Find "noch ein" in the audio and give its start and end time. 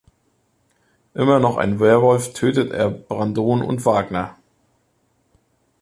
1.39-1.79